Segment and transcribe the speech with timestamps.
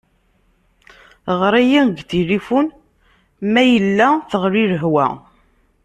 [1.39, 2.67] Ɣer-iyi deg tilifun
[3.51, 5.07] ma yella teɣli lehwa.